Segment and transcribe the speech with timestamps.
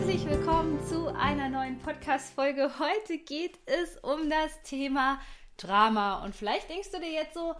[0.00, 2.70] Herzlich willkommen zu einer neuen Podcast-Folge.
[2.78, 5.20] Heute geht es um das Thema
[5.58, 6.24] Drama.
[6.24, 7.54] Und vielleicht denkst du dir jetzt so,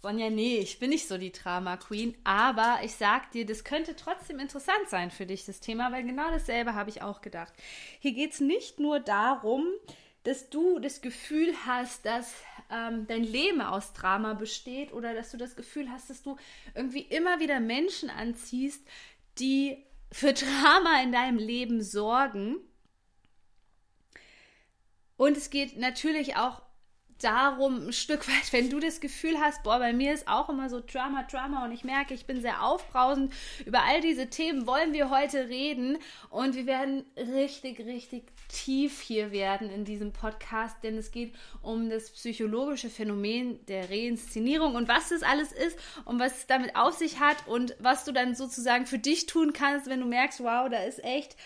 [0.00, 3.96] Sonja, nee, ich bin nicht so die Drama Queen, aber ich sag dir, das könnte
[3.96, 7.52] trotzdem interessant sein für dich, das Thema, weil genau dasselbe habe ich auch gedacht.
[8.00, 9.66] Hier geht es nicht nur darum,
[10.22, 12.32] dass du das Gefühl hast, dass
[12.72, 16.38] ähm, dein Leben aus Drama besteht oder dass du das Gefühl hast, dass du
[16.74, 18.82] irgendwie immer wieder Menschen anziehst,
[19.38, 19.84] die
[20.14, 22.58] für Drama in deinem Leben sorgen.
[25.16, 26.62] Und es geht natürlich auch
[27.20, 30.68] darum, ein Stück weit, wenn du das Gefühl hast, boah, bei mir ist auch immer
[30.68, 33.32] so Drama, Drama und ich merke, ich bin sehr aufbrausend.
[33.66, 35.98] Über all diese Themen wollen wir heute reden
[36.30, 41.88] und wir werden richtig, richtig tief hier werden in diesem Podcast, denn es geht um
[41.90, 46.94] das psychologische Phänomen der Reinszenierung und was das alles ist und was es damit auf
[46.94, 50.68] sich hat und was du dann sozusagen für dich tun kannst, wenn du merkst, wow,
[50.68, 51.36] da ist echt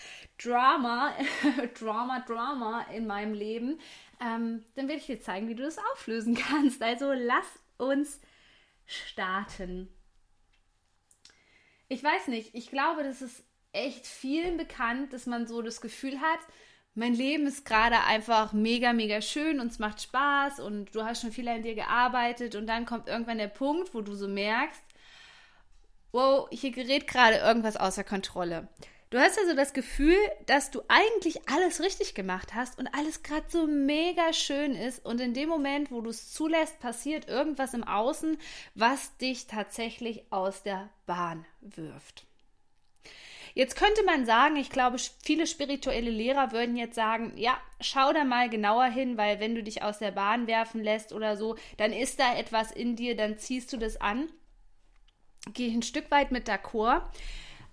[0.41, 1.13] Drama,
[1.79, 3.79] Drama, Drama in meinem Leben
[4.19, 6.81] ähm, dann werde ich dir zeigen, wie du das auflösen kannst.
[6.81, 8.19] Also lass uns
[8.85, 9.89] starten.
[11.87, 16.19] Ich weiß nicht, ich glaube, das ist echt vielen bekannt, dass man so das Gefühl
[16.19, 16.39] hat,
[16.95, 21.21] mein Leben ist gerade einfach mega, mega schön und es macht Spaß und du hast
[21.21, 24.81] schon viel an dir gearbeitet und dann kommt irgendwann der Punkt, wo du so merkst,
[26.11, 28.67] wow, hier gerät gerade irgendwas außer Kontrolle.
[29.11, 33.45] Du hast also das Gefühl, dass du eigentlich alles richtig gemacht hast und alles gerade
[33.49, 37.83] so mega schön ist und in dem Moment, wo du es zulässt, passiert irgendwas im
[37.83, 38.37] Außen,
[38.75, 42.27] was dich tatsächlich aus der Bahn wirft.
[43.55, 48.23] Jetzt könnte man sagen, ich glaube, viele spirituelle Lehrer würden jetzt sagen, ja, schau da
[48.23, 51.93] mal genauer hin, weil wenn du dich aus der Bahn werfen lässt oder so, dann
[51.93, 54.29] ist da etwas in dir, dann ziehst du das an.
[55.51, 57.01] Gehe ich ein Stück weit mit d'accord.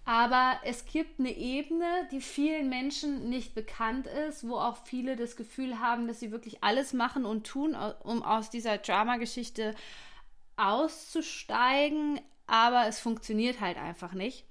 [0.08, 5.34] Aber es gibt eine Ebene, die vielen Menschen nicht bekannt ist, wo auch viele das
[5.34, 7.74] Gefühl haben, dass sie wirklich alles machen und tun,
[8.04, 9.74] um aus dieser Drama-Geschichte
[10.56, 14.46] auszusteigen, aber es funktioniert halt einfach nicht.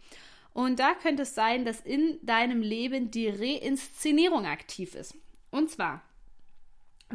[0.52, 5.16] Und da könnte es sein, dass in deinem Leben die Reinszenierung aktiv ist.
[5.52, 6.02] Und zwar,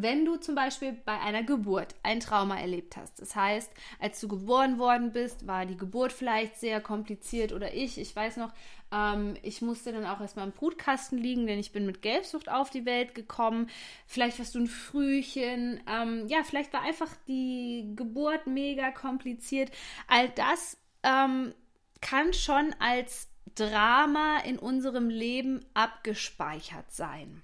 [0.03, 4.29] wenn du zum Beispiel bei einer Geburt ein Trauma erlebt hast, das heißt, als du
[4.29, 8.53] geboren worden bist, war die Geburt vielleicht sehr kompliziert oder ich, ich weiß noch,
[8.93, 12.71] ähm, ich musste dann auch erstmal im Brutkasten liegen, denn ich bin mit Gelbsucht auf
[12.71, 13.69] die Welt gekommen.
[14.07, 19.71] Vielleicht warst du ein Frühchen, ähm, ja, vielleicht war einfach die Geburt mega kompliziert.
[20.07, 21.55] All das ähm,
[22.01, 27.43] kann schon als Drama in unserem Leben abgespeichert sein.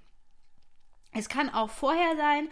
[1.17, 2.49] Es kann auch vorher sein,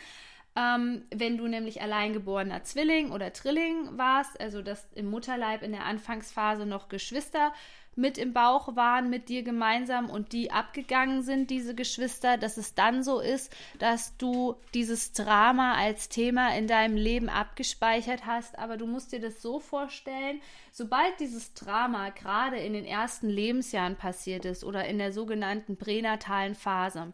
[0.56, 5.86] ähm, wenn du nämlich alleingeborener Zwilling oder Trilling warst, also dass im Mutterleib in der
[5.86, 7.54] Anfangsphase noch Geschwister
[7.96, 12.74] mit im Bauch waren mit dir gemeinsam und die abgegangen sind, diese Geschwister, dass es
[12.74, 18.58] dann so ist, dass du dieses Drama als Thema in deinem Leben abgespeichert hast.
[18.60, 20.42] Aber du musst dir das so vorstellen,
[20.72, 26.56] sobald dieses Drama gerade in den ersten Lebensjahren passiert ist oder in der sogenannten pränatalen
[26.56, 27.14] Phase,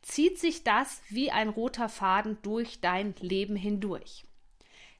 [0.00, 4.24] zieht sich das wie ein roter Faden durch dein Leben hindurch.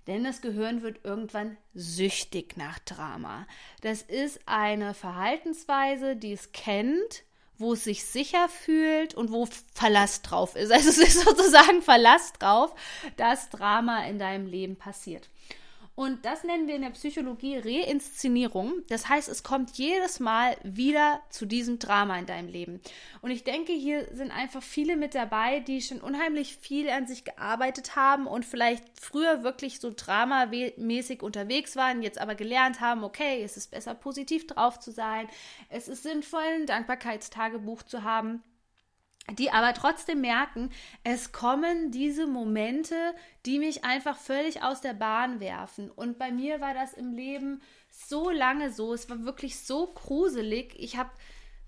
[0.07, 3.47] Denn das Gehirn wird irgendwann süchtig nach Drama.
[3.83, 7.23] Das ist eine Verhaltensweise, die es kennt,
[7.59, 10.73] wo es sich sicher fühlt und wo Verlass drauf ist.
[10.73, 12.75] Also es ist sozusagen Verlass drauf,
[13.17, 15.29] dass Drama in deinem Leben passiert.
[15.95, 18.83] Und das nennen wir in der Psychologie Reinszenierung.
[18.89, 22.81] Das heißt, es kommt jedes Mal wieder zu diesem Drama in deinem Leben.
[23.21, 27.25] Und ich denke, hier sind einfach viele mit dabei, die schon unheimlich viel an sich
[27.25, 33.43] gearbeitet haben und vielleicht früher wirklich so dramamäßig unterwegs waren, jetzt aber gelernt haben, okay,
[33.45, 35.29] es ist besser positiv drauf zu sein,
[35.69, 38.43] es ist sinnvoll, ein Dankbarkeitstagebuch zu haben
[39.31, 40.71] die aber trotzdem merken,
[41.05, 42.97] es kommen diese Momente,
[43.47, 45.91] die mich einfach völlig aus der Bahn werfen.
[45.91, 47.61] Und bei mir war das im Leben
[47.91, 50.75] so lange so, es war wirklich so gruselig.
[50.77, 51.11] Ich habe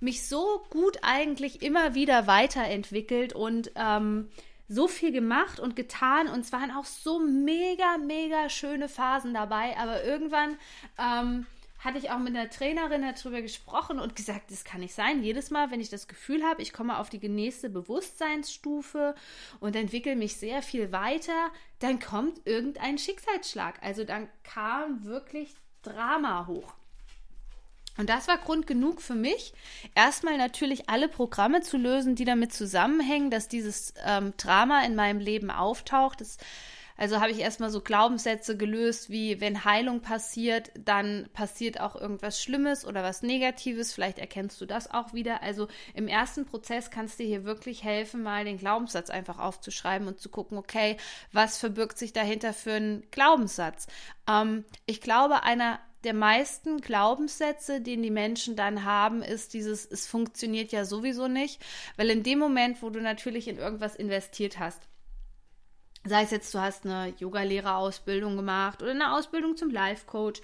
[0.01, 4.31] mich so gut eigentlich immer wieder weiterentwickelt und ähm,
[4.69, 9.77] so viel gemacht und getan und es waren auch so mega, mega schöne Phasen dabei,
[9.79, 10.57] aber irgendwann
[10.99, 11.47] ähm,
[11.85, 15.23] hatte ich auch mit einer Trainerin darüber gesprochen und gesagt, das kann nicht sein.
[15.23, 19.15] Jedes Mal, wenn ich das Gefühl habe, ich komme auf die nächste Bewusstseinsstufe
[19.61, 21.51] und entwickle mich sehr viel weiter,
[21.81, 23.83] dann kommt irgendein Schicksalsschlag.
[23.83, 26.73] Also dann kam wirklich Drama hoch.
[27.97, 29.53] Und das war Grund genug für mich,
[29.95, 35.21] erstmal natürlich alle Programme zu lösen, die damit zusammenhängen, dass dieses ähm, Drama in meinem
[35.21, 36.21] Leben auftaucht.
[36.21, 36.39] Das
[36.97, 42.41] also habe ich erstmal so Glaubenssätze gelöst, wie wenn Heilung passiert, dann passiert auch irgendwas
[42.41, 43.93] Schlimmes oder was Negatives.
[43.93, 45.43] Vielleicht erkennst du das auch wieder.
[45.43, 50.21] Also im ersten Prozess kannst du dir wirklich helfen, mal den Glaubenssatz einfach aufzuschreiben und
[50.21, 50.97] zu gucken, okay,
[51.33, 53.87] was verbirgt sich dahinter für einen Glaubenssatz?
[54.29, 60.07] Ähm, ich glaube, einer der meisten Glaubenssätze, den die Menschen dann haben, ist dieses, es
[60.07, 61.65] funktioniert ja sowieso nicht,
[61.97, 64.83] weil in dem Moment, wo du natürlich in irgendwas investiert hast,
[66.05, 70.41] sei es jetzt, du hast eine Yogalehrerausbildung gemacht oder eine Ausbildung zum Life-Coach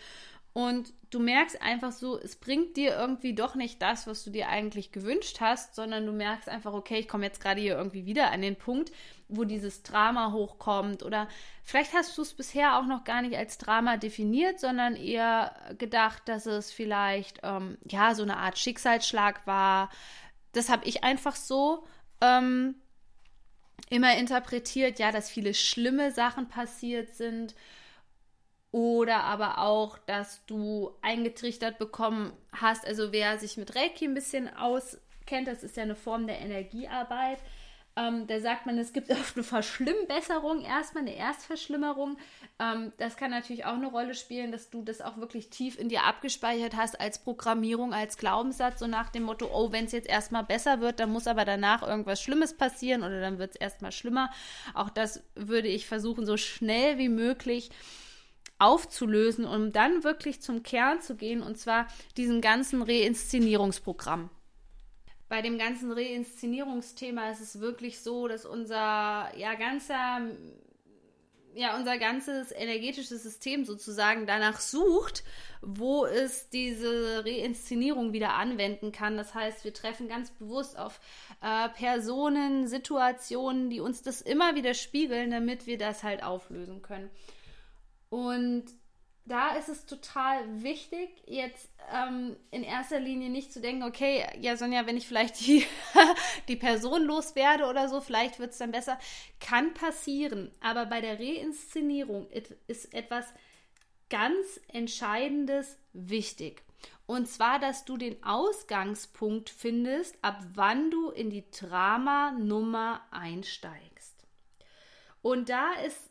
[0.53, 4.49] und du merkst einfach so, es bringt dir irgendwie doch nicht das, was du dir
[4.49, 8.33] eigentlich gewünscht hast, sondern du merkst einfach, okay, ich komme jetzt gerade hier irgendwie wieder
[8.33, 8.91] an den Punkt,
[9.29, 11.29] wo dieses Drama hochkommt oder
[11.63, 16.23] vielleicht hast du es bisher auch noch gar nicht als Drama definiert, sondern eher gedacht,
[16.27, 19.91] dass es vielleicht ähm, ja so eine Art Schicksalsschlag war.
[20.53, 21.87] Das habe ich einfach so
[22.21, 22.75] ähm,
[23.91, 27.55] immer interpretiert, ja, dass viele schlimme Sachen passiert sind
[28.71, 34.49] oder aber auch, dass du eingetrichtert bekommen hast, also wer sich mit Reiki ein bisschen
[34.55, 37.39] auskennt, das ist ja eine Form der Energiearbeit,
[37.97, 42.17] ähm, da sagt man, es gibt oft eine Verschlimmbesserung, erstmal eine Erstverschlimmerung.
[42.59, 45.89] Ähm, das kann natürlich auch eine Rolle spielen, dass du das auch wirklich tief in
[45.89, 50.09] dir abgespeichert hast als Programmierung, als Glaubenssatz, so nach dem Motto, oh, wenn es jetzt
[50.09, 53.93] erstmal besser wird, dann muss aber danach irgendwas Schlimmes passieren oder dann wird es erstmal
[53.93, 54.31] schlimmer.
[54.75, 57.71] Auch das würde ich versuchen, so schnell wie möglich
[58.59, 64.31] aufzulösen, um dann wirklich zum Kern zu gehen, und zwar diesem ganzen Reinszenierungsprogramm
[65.31, 70.23] bei dem ganzen Reinszenierungsthema ist es wirklich so, dass unser ja ganzer
[71.55, 75.23] ja unser ganzes energetisches System sozusagen danach sucht,
[75.63, 79.17] wo es diese Reinszenierung wieder anwenden kann.
[79.17, 81.01] Das heißt, wir treffen ganz bewusst auf
[81.43, 87.09] äh, Personen, Situationen, die uns das immer wieder spiegeln, damit wir das halt auflösen können.
[88.09, 88.65] Und
[89.25, 94.57] da ist es total wichtig, jetzt ähm, in erster Linie nicht zu denken, okay, ja,
[94.57, 95.65] Sonja, wenn ich vielleicht die,
[96.49, 98.99] die Person loswerde oder so, vielleicht wird es dann besser.
[99.39, 100.51] Kann passieren.
[100.61, 102.29] Aber bei der Reinszenierung
[102.67, 103.27] ist etwas
[104.09, 106.63] ganz Entscheidendes wichtig.
[107.07, 114.15] Und zwar, dass du den Ausgangspunkt findest, ab wann du in die Drama-Nummer einsteigst.
[115.23, 116.10] Und da ist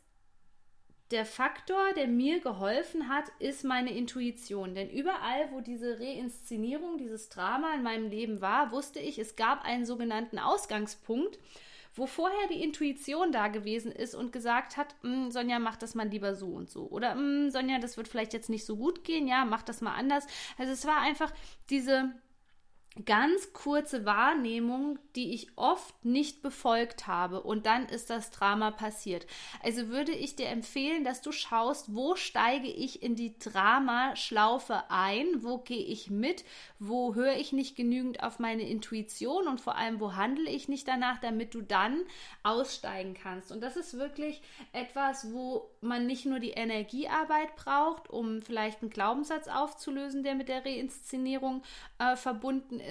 [1.11, 4.75] der Faktor, der mir geholfen hat, ist meine Intuition.
[4.75, 9.65] Denn überall, wo diese Reinszenierung, dieses Drama in meinem Leben war, wusste ich, es gab
[9.65, 11.39] einen sogenannten Ausgangspunkt,
[11.95, 16.07] wo vorher die Intuition da gewesen ist und gesagt hat, hm, Sonja, mach das mal
[16.07, 16.87] lieber so und so.
[16.89, 19.95] Oder hm, Sonja, das wird vielleicht jetzt nicht so gut gehen, ja, mach das mal
[19.95, 20.27] anders.
[20.57, 21.33] Also es war einfach
[21.71, 22.13] diese
[23.05, 29.25] ganz kurze Wahrnehmung, die ich oft nicht befolgt habe und dann ist das Drama passiert.
[29.63, 35.43] Also würde ich dir empfehlen, dass du schaust, wo steige ich in die Dramaschlaufe ein,
[35.43, 36.43] wo gehe ich mit,
[36.77, 40.87] wo höre ich nicht genügend auf meine Intuition und vor allem, wo handle ich nicht
[40.87, 42.01] danach, damit du dann
[42.43, 43.51] aussteigen kannst.
[43.51, 44.41] Und das ist wirklich
[44.73, 50.49] etwas, wo man nicht nur die Energiearbeit braucht, um vielleicht einen Glaubenssatz aufzulösen, der mit
[50.49, 51.63] der Reinszenierung
[51.99, 52.88] äh, verbunden ist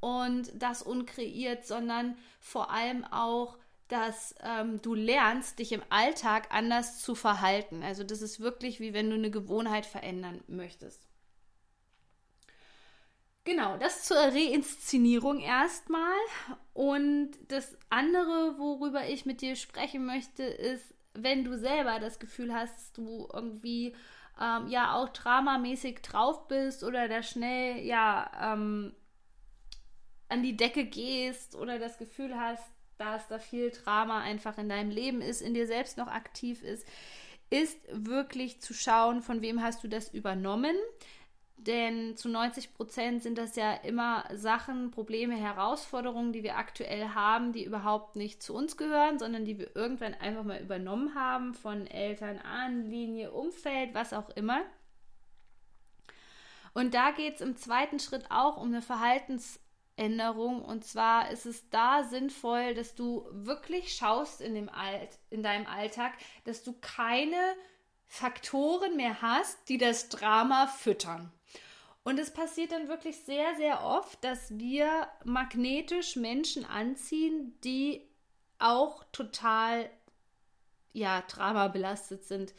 [0.00, 3.56] und das unkreiert, sondern vor allem auch
[3.92, 7.82] dass ähm, du lernst, dich im Alltag anders zu verhalten.
[7.82, 11.06] Also das ist wirklich wie wenn du eine Gewohnheit verändern möchtest.
[13.44, 16.16] Genau, das zur Reinszenierung erstmal.
[16.72, 22.54] Und das andere, worüber ich mit dir sprechen möchte, ist, wenn du selber das Gefühl
[22.54, 23.94] hast, du irgendwie
[24.40, 28.94] ähm, ja auch dramamäßig drauf bist oder da schnell ja ähm,
[30.32, 32.64] an die Decke gehst oder das Gefühl hast,
[32.98, 36.86] dass da viel Drama einfach in deinem Leben ist, in dir selbst noch aktiv ist,
[37.50, 40.74] ist wirklich zu schauen, von wem hast du das übernommen.
[41.56, 47.52] Denn zu 90 Prozent sind das ja immer Sachen, Probleme, Herausforderungen, die wir aktuell haben,
[47.52, 51.86] die überhaupt nicht zu uns gehören, sondern die wir irgendwann einfach mal übernommen haben von
[51.86, 54.62] Eltern, Ahnenlinie, Umfeld, was auch immer.
[56.74, 58.82] Und da geht es im zweiten Schritt auch um eine
[60.02, 60.62] Verhaltensänderung.
[60.62, 65.66] Und zwar ist es da sinnvoll, dass du wirklich schaust in, dem Alt, in deinem
[65.66, 66.12] Alltag,
[66.44, 67.54] dass du keine
[68.06, 71.32] Faktoren mehr hast, die das Drama füttern.
[72.04, 78.08] Und es passiert dann wirklich sehr, sehr oft, dass wir magnetisch Menschen anziehen, die
[78.58, 79.88] auch total,
[80.92, 82.54] ja, traumabelastet sind.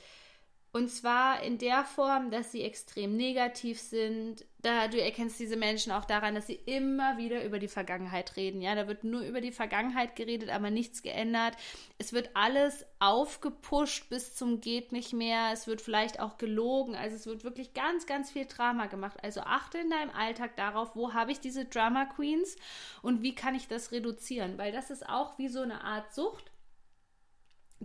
[0.76, 4.44] Und zwar in der Form, dass sie extrem negativ sind.
[4.64, 8.60] Da, du erkennst diese Menschen auch daran, dass sie immer wieder über die Vergangenheit reden.
[8.60, 11.58] Ja, da wird nur über die Vergangenheit geredet, aber nichts geändert.
[12.00, 15.52] Es wird alles aufgepusht bis zum geht nicht mehr.
[15.54, 16.96] Es wird vielleicht auch gelogen.
[16.96, 19.18] Also es wird wirklich ganz, ganz viel Drama gemacht.
[19.22, 22.56] Also achte in deinem Alltag darauf, wo habe ich diese Drama Queens
[23.04, 24.58] und wie kann ich das reduzieren?
[24.58, 26.53] Weil das ist auch wie so eine Art Sucht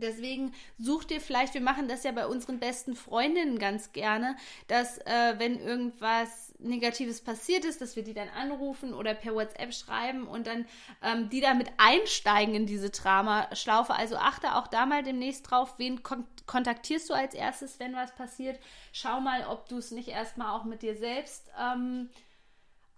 [0.01, 4.37] Deswegen such dir vielleicht, wir machen das ja bei unseren besten Freundinnen ganz gerne,
[4.67, 9.73] dass äh, wenn irgendwas Negatives passiert ist, dass wir die dann anrufen oder per WhatsApp
[9.73, 10.67] schreiben und dann
[11.03, 13.95] ähm, die damit einsteigen in diese Drama-Schlaufe.
[13.95, 18.15] Also achte auch da mal demnächst drauf, wen kon kontaktierst du als erstes, wenn was
[18.15, 18.59] passiert.
[18.93, 22.09] Schau mal, ob du es nicht erstmal auch mit dir selbst ähm,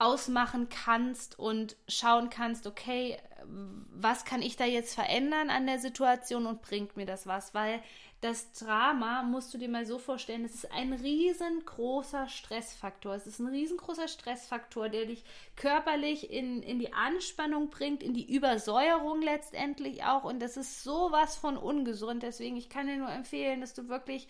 [0.01, 6.47] ausmachen kannst und schauen kannst, okay, was kann ich da jetzt verändern an der Situation
[6.47, 7.55] und bringt mir das was?
[7.55, 7.83] Weil
[8.23, 13.15] das Drama, musst du dir mal so vorstellen, es ist ein riesengroßer Stressfaktor.
[13.15, 15.23] Es ist ein riesengroßer Stressfaktor, der dich
[15.57, 20.25] körperlich in, in die Anspannung bringt, in die Übersäuerung letztendlich auch.
[20.25, 22.23] Und das ist sowas von ungesund.
[22.23, 24.29] Deswegen, ich kann dir nur empfehlen, dass du wirklich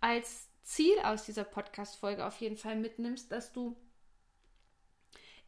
[0.00, 3.76] als Ziel aus dieser Podcast-Folge auf jeden Fall mitnimmst, dass du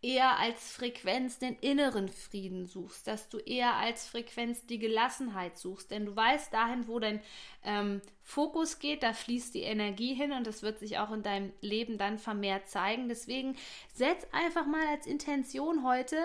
[0.00, 5.90] eher als Frequenz den inneren Frieden suchst, dass du eher als Frequenz die Gelassenheit suchst,
[5.90, 7.21] denn du weißt dahin, wo dein
[7.64, 11.52] ähm, Fokus geht, da fließt die Energie hin und das wird sich auch in deinem
[11.61, 13.09] Leben dann vermehrt zeigen.
[13.09, 13.57] Deswegen
[13.93, 16.17] setz einfach mal als Intention heute,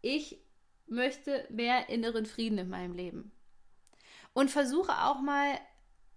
[0.00, 0.38] ich
[0.86, 3.32] möchte mehr inneren Frieden in meinem Leben.
[4.32, 5.58] Und versuche auch mal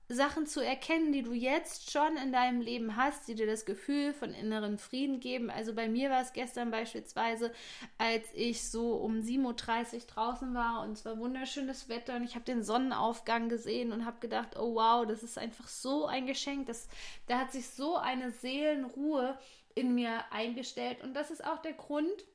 [0.09, 4.13] Sachen zu erkennen, die du jetzt schon in deinem Leben hast, die dir das Gefühl
[4.13, 5.49] von inneren Frieden geben.
[5.49, 7.51] Also bei mir war es gestern beispielsweise,
[7.97, 12.35] als ich so um 7.30 Uhr draußen war und es war wunderschönes Wetter und ich
[12.35, 16.67] habe den Sonnenaufgang gesehen und habe gedacht, oh wow, das ist einfach so ein Geschenk.
[16.67, 16.87] Das,
[17.25, 19.37] da hat sich so eine Seelenruhe
[19.75, 22.25] in mir eingestellt und das ist auch der Grund,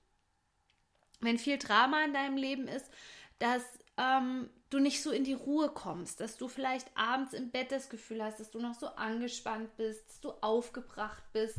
[1.21, 2.91] wenn viel Drama in deinem Leben ist,
[3.39, 3.63] dass
[3.97, 7.89] ähm, du nicht so in die Ruhe kommst, dass du vielleicht abends im Bett das
[7.89, 11.59] Gefühl hast, dass du noch so angespannt bist, dass du aufgebracht bist.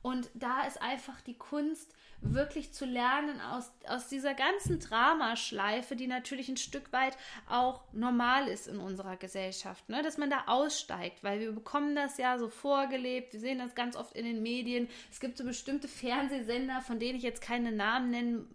[0.00, 6.06] Und da ist einfach die Kunst, wirklich zu lernen aus, aus dieser ganzen Dramaschleife, die
[6.06, 7.16] natürlich ein Stück weit
[7.48, 10.02] auch normal ist in unserer Gesellschaft, ne?
[10.02, 13.94] dass man da aussteigt, weil wir bekommen das ja so vorgelebt, wir sehen das ganz
[13.96, 14.88] oft in den Medien.
[15.10, 18.48] Es gibt so bestimmte Fernsehsender, von denen ich jetzt keine Namen nennen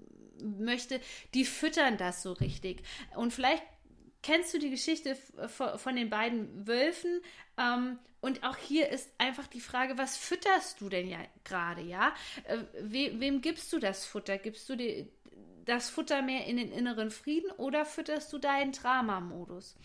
[0.60, 1.00] möchte,
[1.34, 2.84] die füttern das so richtig.
[3.16, 3.64] Und vielleicht
[4.24, 5.16] kennst du die Geschichte
[5.48, 7.22] von den beiden Wölfen?
[7.58, 12.14] Ähm, und auch hier ist einfach die Frage, was fütterst du denn ja gerade, ja?
[12.46, 14.38] Äh, we, wem gibst du das Futter?
[14.38, 15.08] Gibst du dir
[15.66, 19.76] das Futter mehr in den inneren Frieden oder fütterst du deinen Drama-Modus?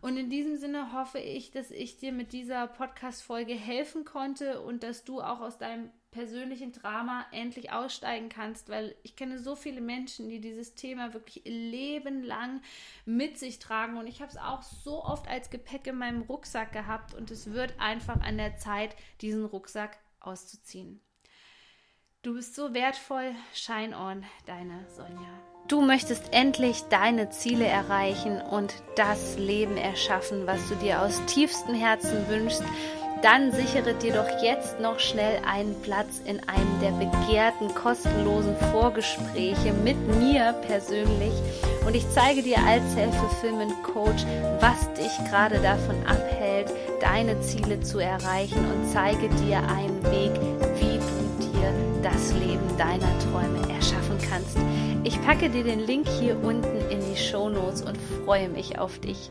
[0.00, 4.82] Und in diesem Sinne hoffe ich, dass ich dir mit dieser Podcast-Folge helfen konnte und
[4.82, 9.80] dass du auch aus deinem persönlichen Drama endlich aussteigen kannst, weil ich kenne so viele
[9.80, 12.62] Menschen, die dieses Thema wirklich ihr Leben lang
[13.04, 16.72] mit sich tragen und ich habe es auch so oft als Gepäck in meinem Rucksack
[16.72, 21.00] gehabt und es wird einfach an der Zeit, diesen Rucksack auszuziehen.
[22.22, 25.42] Du bist so wertvoll, Shine On, deine Sonja.
[25.66, 31.74] Du möchtest endlich deine Ziele erreichen und das Leben erschaffen, was du dir aus tiefstem
[31.74, 32.62] Herzen wünschst
[33.24, 39.72] dann sichere dir doch jetzt noch schnell einen Platz in einem der begehrten kostenlosen Vorgespräche
[39.82, 41.32] mit mir persönlich
[41.86, 44.26] und ich zeige dir als Self-Fulfillment-Coach,
[44.60, 50.32] was dich gerade davon abhält, deine Ziele zu erreichen und zeige dir einen Weg,
[50.78, 54.58] wie du dir das Leben deiner Träume erschaffen kannst.
[55.02, 58.98] Ich packe dir den Link hier unten in die Show Notes und freue mich auf
[58.98, 59.30] dich.